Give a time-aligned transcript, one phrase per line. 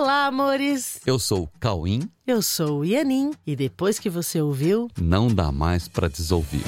[0.00, 1.00] Olá, amores!
[1.04, 2.08] Eu sou o Cauim.
[2.24, 3.32] Eu sou o Ianin.
[3.44, 6.62] E depois que você ouviu, Não dá mais pra desouvir.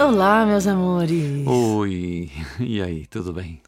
[0.00, 1.46] Olá, meus amores!
[1.46, 3.60] Oi, e aí, tudo bem?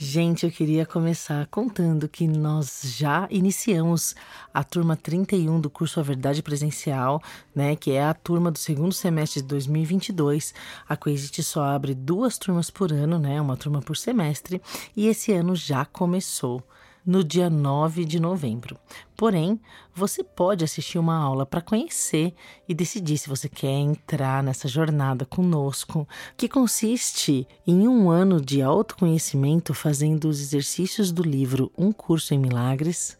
[0.00, 4.14] Gente, eu queria começar contando que nós já iniciamos
[4.54, 7.20] a turma 31 do curso A Verdade Presencial,
[7.52, 7.74] né?
[7.74, 10.54] Que é a turma do segundo semestre de 2022.
[10.88, 13.40] A Coexiste só abre duas turmas por ano, né?
[13.40, 14.62] Uma turma por semestre.
[14.96, 16.62] E esse ano já começou
[17.08, 18.76] no dia 9 de novembro.
[19.16, 19.58] Porém,
[19.94, 22.34] você pode assistir uma aula para conhecer
[22.68, 28.60] e decidir se você quer entrar nessa jornada conosco, que consiste em um ano de
[28.60, 33.16] autoconhecimento fazendo os exercícios do livro Um Curso em Milagres,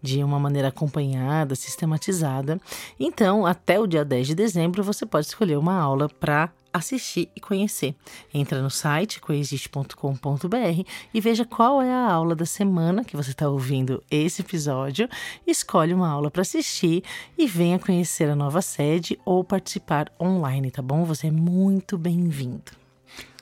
[0.00, 2.58] de uma maneira acompanhada, sistematizada.
[2.98, 7.40] Então, até o dia 10 de dezembro, você pode escolher uma aula para assistir e
[7.40, 7.94] conhecer.
[8.32, 13.48] Entra no site coexiste.com.br e veja qual é a aula da semana que você está
[13.48, 15.08] ouvindo esse episódio.
[15.46, 17.02] Escolhe uma aula para assistir
[17.36, 21.04] e venha conhecer a nova sede ou participar online, tá bom?
[21.04, 22.72] Você é muito bem-vindo.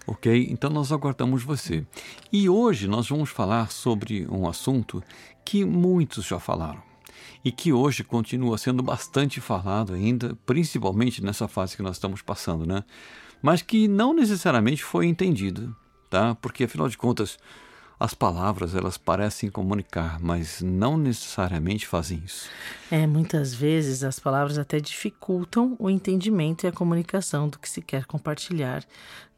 [0.07, 1.85] Ok, então nós aguardamos você.
[2.31, 5.03] E hoje nós vamos falar sobre um assunto
[5.45, 6.83] que muitos já falaram
[7.45, 12.67] e que hoje continua sendo bastante falado ainda, principalmente nessa fase que nós estamos passando,
[12.67, 12.83] né?
[13.43, 15.75] Mas que não necessariamente foi entendido,
[16.09, 16.35] tá?
[16.37, 17.39] Porque afinal de contas,
[17.99, 22.49] as palavras elas parecem comunicar, mas não necessariamente fazem isso.
[22.91, 27.81] É, muitas vezes as palavras até dificultam o entendimento e a comunicação do que se
[27.81, 28.85] quer compartilhar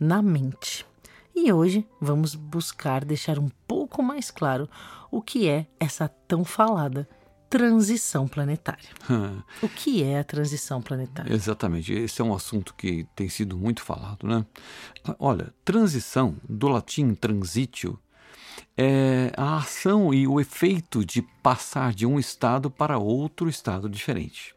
[0.00, 0.86] na mente.
[1.34, 4.68] E hoje vamos buscar deixar um pouco mais claro
[5.10, 7.06] o que é essa tão falada
[7.48, 8.88] transição planetária.
[9.62, 11.32] o que é a transição planetária?
[11.32, 14.44] Exatamente, esse é um assunto que tem sido muito falado, né?
[15.18, 17.98] Olha, transição, do latim transitio,
[18.76, 24.54] é a ação e o efeito de passar de um estado para outro estado diferente.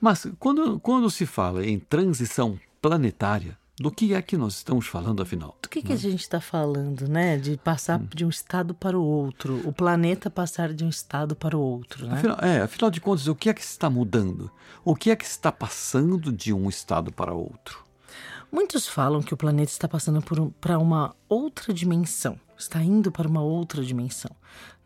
[0.00, 5.22] Mas quando, quando se fala em transição planetária, do que é que nós estamos falando
[5.22, 5.56] afinal?
[5.62, 7.36] Do que, que a gente está falando, né?
[7.36, 8.08] De passar hum.
[8.14, 12.06] de um estado para o outro, o planeta passar de um estado para o outro,
[12.06, 12.14] né?
[12.14, 14.50] Afinal, é, afinal de contas, o que é que está mudando?
[14.82, 17.84] O que é que está passando de um estado para outro?
[18.50, 23.28] Muitos falam que o planeta está passando um, para uma outra dimensão, está indo para
[23.28, 24.30] uma outra dimensão,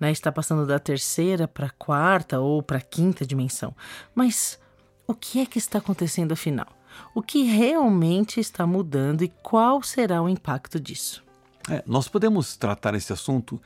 [0.01, 0.11] né?
[0.11, 3.73] Está passando da terceira para a quarta ou para a quinta dimensão.
[4.13, 4.59] Mas
[5.07, 6.80] o que é que está acontecendo afinal?
[7.15, 11.23] O que realmente está mudando e qual será o impacto disso.
[11.69, 13.61] É, nós podemos tratar esse assunto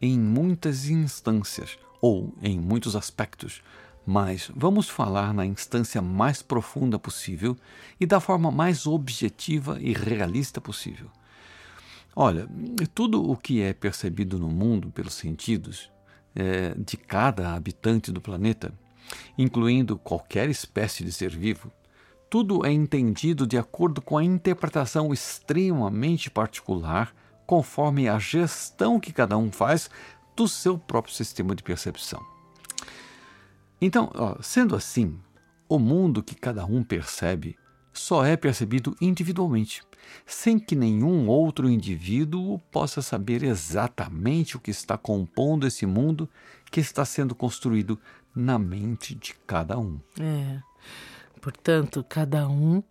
[0.00, 3.62] em muitas instâncias ou em muitos aspectos,
[4.06, 7.56] mas vamos falar na instância mais profunda possível
[7.98, 11.10] e da forma mais objetiva e realista possível.
[12.16, 12.48] Olha,
[12.94, 15.90] tudo o que é percebido no mundo pelos sentidos
[16.34, 18.72] é, de cada habitante do planeta,
[19.36, 21.72] incluindo qualquer espécie de ser vivo,
[22.34, 27.14] tudo é entendido de acordo com a interpretação extremamente particular,
[27.46, 29.88] conforme a gestão que cada um faz
[30.34, 32.20] do seu próprio sistema de percepção.
[33.80, 35.16] Então, ó, sendo assim,
[35.68, 37.56] o mundo que cada um percebe
[37.92, 39.84] só é percebido individualmente,
[40.26, 46.28] sem que nenhum outro indivíduo possa saber exatamente o que está compondo esse mundo
[46.68, 47.96] que está sendo construído
[48.34, 50.00] na mente de cada um.
[50.18, 50.58] É.
[51.44, 52.82] Portanto, cada um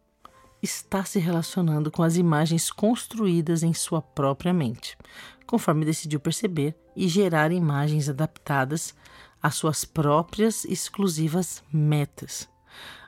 [0.62, 4.96] está se relacionando com as imagens construídas em sua própria mente,
[5.48, 8.94] conforme decidiu perceber e gerar imagens adaptadas
[9.42, 12.48] às suas próprias exclusivas metas,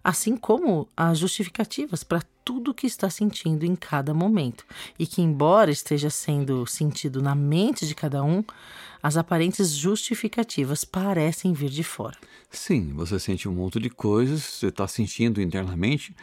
[0.04, 4.64] assim como as justificativas para tudo que está sentindo em cada momento,
[5.00, 8.44] e que, embora esteja sendo sentido na mente de cada um,
[9.02, 12.18] as aparentes justificativas parecem vir de fora.
[12.50, 16.16] Sim, você sente um monte de coisas, você está sentindo internamente,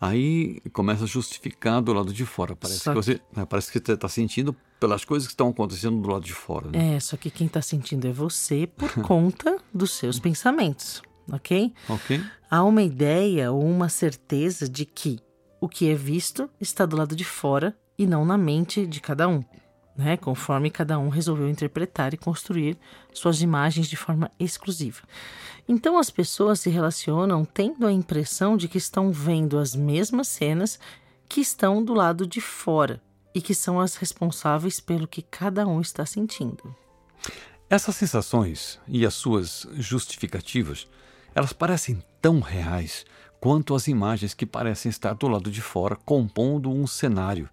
[0.00, 2.54] aí começa a justificar do lado de fora.
[2.54, 6.00] Parece que, que você né, parece que você está sentindo pelas coisas que estão acontecendo
[6.00, 6.70] do lado de fora.
[6.70, 6.96] Né?
[6.96, 11.72] É, só que quem está sentindo é você por conta dos seus pensamentos, ok?
[11.88, 12.22] Ok.
[12.50, 15.18] Há uma ideia ou uma certeza de que
[15.60, 19.28] o que é visto está do lado de fora e não na mente de cada
[19.28, 19.44] um,
[19.96, 20.16] né?
[20.16, 22.78] conforme cada um resolveu interpretar e construir
[23.12, 25.02] suas imagens de forma exclusiva.
[25.68, 30.78] Então as pessoas se relacionam tendo a impressão de que estão vendo as mesmas cenas
[31.28, 33.00] que estão do lado de fora
[33.34, 36.74] e que são as responsáveis pelo que cada um está sentindo.
[37.68, 40.88] Essas sensações e as suas justificativas,
[41.34, 43.04] elas parecem tão reais
[43.40, 47.48] quanto as imagens que parecem estar do lado de fora compondo um cenário.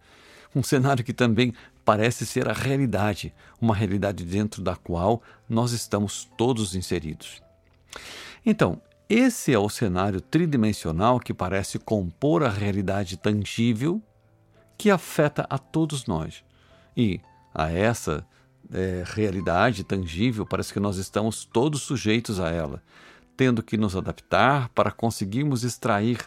[0.55, 1.53] Um cenário que também
[1.85, 7.41] parece ser a realidade, uma realidade dentro da qual nós estamos todos inseridos.
[8.45, 14.01] Então, esse é o cenário tridimensional que parece compor a realidade tangível
[14.77, 16.43] que afeta a todos nós.
[16.95, 17.21] E
[17.55, 18.25] a essa
[18.71, 22.83] é, realidade tangível parece que nós estamos todos sujeitos a ela,
[23.37, 26.17] tendo que nos adaptar para conseguirmos extrair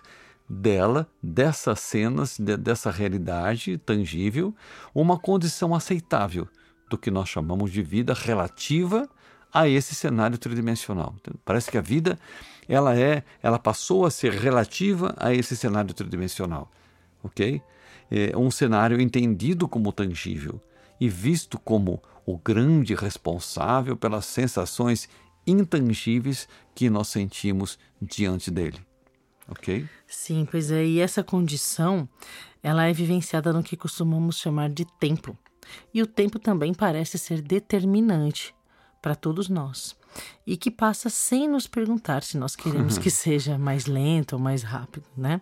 [0.49, 4.55] dela, dessas cenas, de, dessa realidade tangível,
[4.95, 6.49] uma condição aceitável
[6.89, 9.09] do que nós chamamos de vida relativa
[9.53, 11.15] a esse cenário tridimensional.
[11.45, 12.19] Parece que a vida
[12.69, 16.71] ela é, ela passou a ser relativa a esse cenário tridimensional,
[17.23, 17.61] ok?
[18.11, 20.61] É um cenário entendido como tangível
[21.01, 25.09] e visto como o grande responsável pelas sensações
[25.47, 28.79] intangíveis que nós sentimos diante dele,
[29.49, 29.89] ok?
[30.07, 30.85] Sim, pois é.
[30.85, 32.09] E essa condição,
[32.63, 35.37] ela é vivenciada no que costumamos chamar de tempo.
[35.95, 38.55] E o tempo também parece ser determinante
[39.01, 39.97] para todos nós
[40.47, 44.63] e que passa sem nos perguntar se nós queremos que seja mais lento ou mais
[44.63, 45.41] rápido, né?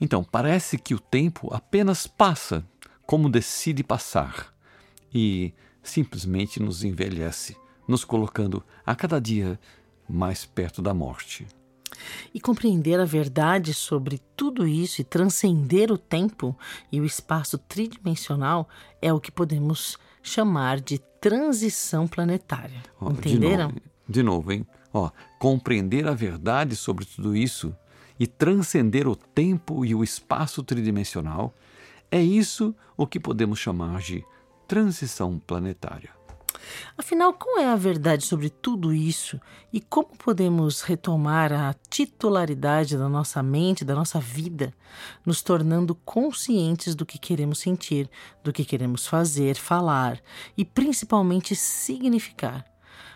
[0.00, 2.64] Então, parece que o tempo apenas passa
[3.06, 4.52] como decide passar
[5.14, 5.52] e
[5.82, 7.56] simplesmente nos envelhece,
[7.92, 9.60] nos colocando a cada dia
[10.08, 11.46] mais perto da morte.
[12.32, 16.56] E compreender a verdade sobre tudo isso e transcender o tempo
[16.90, 18.66] e o espaço tridimensional
[19.00, 22.82] é o que podemos chamar de transição planetária.
[22.98, 23.68] Oh, Entenderam?
[23.68, 24.66] De novo, de novo, hein?
[24.92, 27.76] Ó, compreender a verdade sobre tudo isso
[28.18, 31.54] e transcender o tempo e o espaço tridimensional
[32.10, 34.24] é isso o que podemos chamar de
[34.66, 36.10] transição planetária.
[36.96, 39.40] Afinal, qual é a verdade sobre tudo isso
[39.72, 44.74] e como podemos retomar a titularidade da nossa mente, da nossa vida,
[45.24, 48.10] nos tornando conscientes do que queremos sentir,
[48.42, 50.20] do que queremos fazer, falar
[50.56, 52.64] e principalmente significar?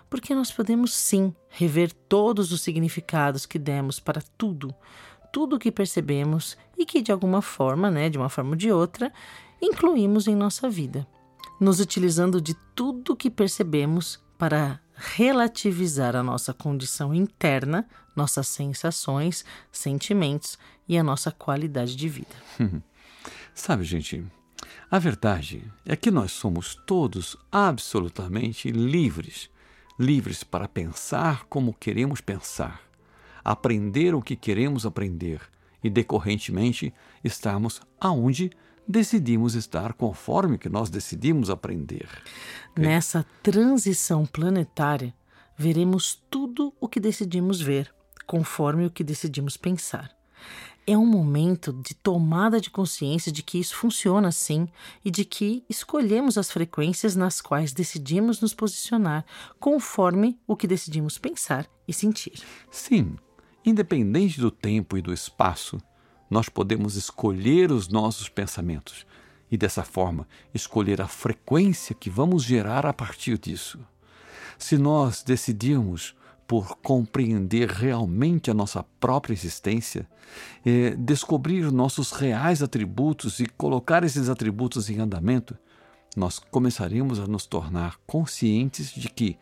[0.08, 4.74] Porque nós podemos sim rever todos os significados que demos para tudo,
[5.32, 8.70] tudo o que percebemos e que de alguma forma, né, de uma forma ou de
[8.70, 9.12] outra,
[9.60, 11.06] incluímos em nossa vida
[11.60, 20.58] nos utilizando de tudo que percebemos para relativizar a nossa condição interna, nossas sensações, sentimentos
[20.88, 22.34] e a nossa qualidade de vida.
[23.54, 24.24] Sabe, gente,
[24.90, 29.50] a verdade é que nós somos todos absolutamente livres
[29.98, 32.80] livres para pensar como queremos pensar,
[33.42, 35.40] aprender o que queremos aprender
[35.82, 36.92] e, decorrentemente,
[37.24, 38.50] estarmos aonde
[38.86, 42.08] decidimos estar conforme que nós decidimos aprender.
[42.76, 45.14] Nessa transição planetária,
[45.56, 47.92] veremos tudo o que decidimos ver,
[48.26, 50.14] conforme o que decidimos pensar.
[50.86, 54.68] É um momento de tomada de consciência de que isso funciona assim
[55.04, 59.24] e de que escolhemos as frequências nas quais decidimos nos posicionar,
[59.58, 62.40] conforme o que decidimos pensar e sentir.
[62.70, 63.16] Sim,
[63.64, 65.78] independente do tempo e do espaço,
[66.30, 69.06] nós podemos escolher os nossos pensamentos
[69.50, 73.78] e, dessa forma, escolher a frequência que vamos gerar a partir disso.
[74.58, 76.14] Se nós decidirmos
[76.46, 80.08] por compreender realmente a nossa própria existência,
[80.64, 85.56] é, descobrir nossos reais atributos e colocar esses atributos em andamento,
[86.16, 89.36] nós começaremos a nos tornar conscientes de que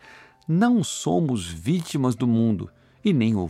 [0.49, 2.71] não somos vítimas do mundo
[3.05, 3.49] e nem o,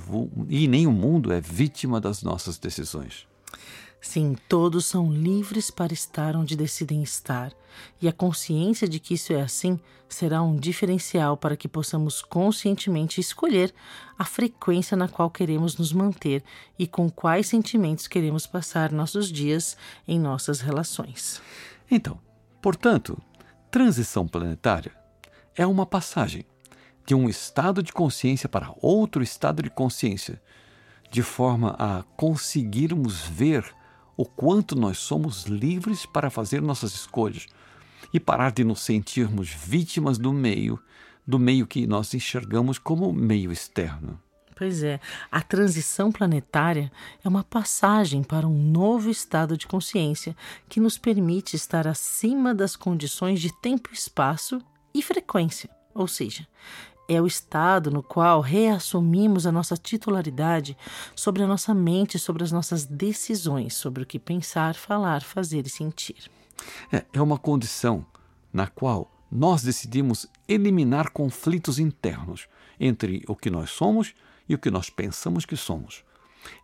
[0.49, 3.27] e nem o mundo é vítima das nossas decisões.
[4.01, 7.55] Sim, todos são livres para estar onde decidem estar,
[8.03, 13.19] e a consciência de que isso é assim será um diferencial para que possamos conscientemente
[13.19, 13.75] escolher
[14.19, 16.45] a frequência na qual queremos nos manter
[16.79, 19.75] e com quais sentimentos queremos passar nossos dias
[20.07, 21.41] em nossas relações.
[21.91, 22.19] Então,
[22.61, 23.19] portanto,
[23.71, 24.93] transição planetária
[25.57, 26.45] é uma passagem
[27.07, 30.41] de um estado de consciência para outro estado de consciência,
[31.11, 33.65] de forma a conseguirmos ver
[34.17, 37.47] o quanto nós somos livres para fazer nossas escolhas
[38.13, 40.81] e parar de nos sentirmos vítimas do meio,
[41.27, 44.21] do meio que nós enxergamos como meio externo.
[44.57, 45.01] Pois é,
[45.33, 46.93] a transição planetária
[47.25, 50.37] é uma passagem para um novo estado de consciência
[50.69, 54.63] que nos permite estar acima das condições de tempo, espaço
[54.95, 55.69] e frequência.
[55.93, 56.47] Ou seja,
[57.09, 60.77] é o estado no qual reassumimos a nossa titularidade
[61.15, 65.71] sobre a nossa mente, sobre as nossas decisões, sobre o que pensar, falar, fazer e
[65.71, 66.31] sentir.
[66.93, 68.05] É, é uma condição
[68.53, 72.47] na qual nós decidimos eliminar conflitos internos
[72.79, 74.15] entre o que nós somos
[74.49, 76.05] e o que nós pensamos que somos.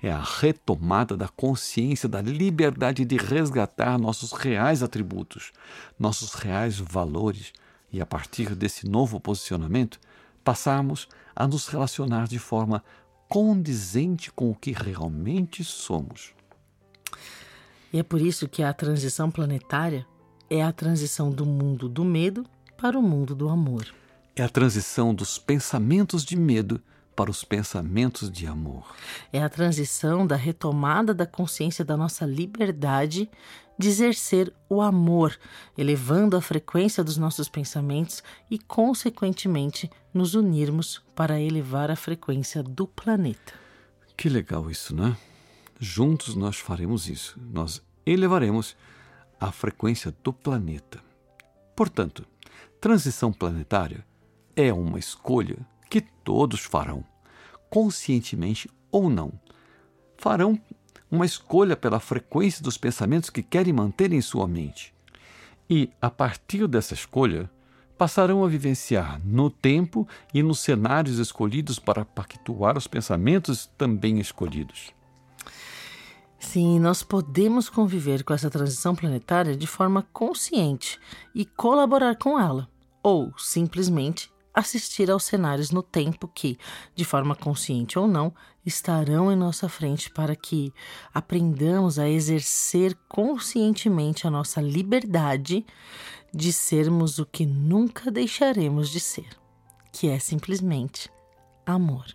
[0.03, 5.53] É a retomada da consciência da liberdade de resgatar nossos reais atributos,
[5.99, 7.53] nossos reais valores
[7.93, 9.99] e, a partir desse novo posicionamento,
[10.45, 12.83] passarmos a nos relacionar de forma
[13.29, 16.35] condizente com o que realmente somos.
[17.93, 20.07] E é por isso que a transição planetária
[20.49, 22.45] é a transição do mundo do medo
[22.77, 23.87] para o mundo do amor.
[24.35, 26.81] É a transição dos pensamentos de medo
[27.15, 28.85] para os pensamentos de amor.
[29.33, 33.31] É a transição da retomada da consciência da nossa liberdade
[33.79, 35.39] de exercer o amor,
[35.77, 42.87] elevando a frequência dos nossos pensamentos e, consequentemente, nos unirmos para elevar a frequência do
[42.87, 43.55] planeta.
[44.17, 45.17] Que legal isso, né?
[45.79, 47.41] Juntos nós faremos isso.
[47.53, 48.77] Nós elevaremos
[49.41, 51.01] a frequência do planeta.
[51.75, 52.27] Portanto,
[52.81, 54.05] transição planetária
[54.55, 55.57] é uma escolha
[55.89, 57.05] que todos farão,
[57.71, 59.33] conscientemente ou não.
[60.19, 60.61] Farão
[61.11, 64.95] uma escolha pela frequência dos pensamentos que querem manter em sua mente.
[65.69, 67.51] E, a partir dessa escolha,
[68.01, 74.91] passarão a vivenciar no tempo e nos cenários escolhidos para pactuar os pensamentos também escolhidos.
[76.39, 80.99] Sim, nós podemos conviver com essa transição planetária de forma consciente
[81.35, 82.71] e colaborar com ela,
[83.03, 86.59] ou simplesmente assistir aos cenários no tempo que,
[86.97, 88.33] de forma consciente ou não,
[88.65, 90.73] estarão em nossa frente para que
[91.13, 95.67] aprendamos a exercer conscientemente a nossa liberdade
[96.33, 99.29] de sermos o que nunca deixaremos de ser,
[99.93, 101.11] que é simplesmente
[101.67, 102.07] amor.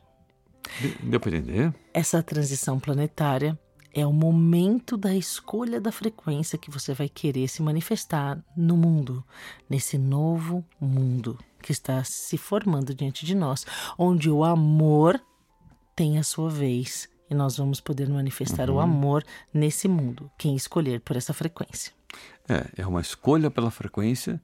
[1.03, 1.73] Deu para entender?
[1.93, 3.59] Essa transição planetária
[3.93, 9.23] é o momento da escolha da frequência que você vai querer se manifestar no mundo,
[9.69, 13.65] nesse novo mundo que está se formando diante de nós,
[13.97, 15.19] onde o amor
[15.95, 18.75] tem a sua vez e nós vamos poder manifestar uhum.
[18.75, 21.93] o amor nesse mundo, quem escolher por essa frequência.
[22.47, 24.41] É, é uma escolha pela frequência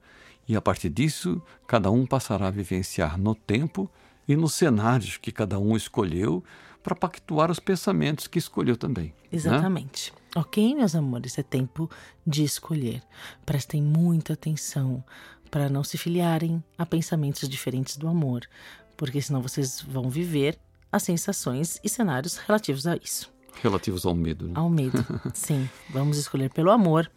[0.48, 3.90] e a partir disso cada um passará a vivenciar no tempo
[4.26, 6.42] e nos cenários que cada um escolheu
[6.82, 9.06] para pactuar os pensamentos que escolheu também.
[9.06, 9.12] Né?
[9.32, 10.12] Exatamente.
[10.12, 10.18] Né?
[10.36, 11.88] Ok, meus amores, é tempo
[12.26, 13.02] de escolher.
[13.46, 15.04] Prestem muita atenção
[15.50, 18.48] para não se filiarem a pensamentos diferentes do amor,
[18.96, 20.58] porque senão vocês vão viver
[20.90, 23.30] as sensações e cenários relativos a isso.
[23.62, 24.48] Relativos ao medo.
[24.48, 24.52] Né?
[24.56, 25.68] Ao medo, sim.
[25.90, 27.10] Vamos escolher pelo amor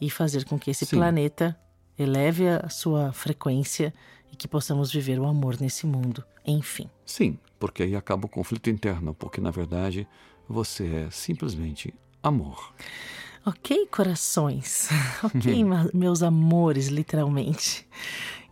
[0.00, 0.96] e fazer com que esse sim.
[0.96, 1.58] planeta
[1.98, 3.92] eleve a sua frequência
[4.32, 6.90] e que possamos viver o amor nesse mundo, enfim.
[7.04, 10.06] Sim, porque aí acaba o conflito interno, porque na verdade
[10.48, 12.74] você é simplesmente amor.
[13.44, 14.88] Ok, corações.
[15.22, 17.86] Ok, meus amores, literalmente.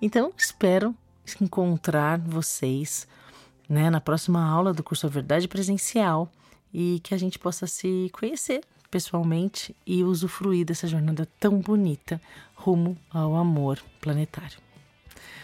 [0.00, 0.94] Então, espero
[1.40, 3.06] encontrar vocês
[3.68, 6.30] né, na próxima aula do curso A Verdade Presencial
[6.72, 8.60] e que a gente possa se conhecer
[8.94, 12.20] pessoalmente e usufruir dessa jornada tão bonita
[12.54, 14.56] rumo ao amor planetário.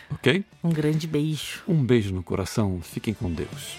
[0.08, 0.44] Ok?
[0.62, 1.60] Um grande beijo.
[1.66, 2.80] Um beijo no coração.
[2.80, 3.76] Fiquem com Deus.